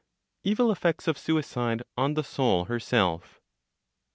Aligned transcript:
EVIL 0.43 0.71
EFFECTS 0.71 1.07
OF 1.07 1.15
SUICIDE 1.15 1.83
ON 1.95 2.15
THE 2.15 2.23
SOUL 2.23 2.65
HERSELF. 2.65 3.39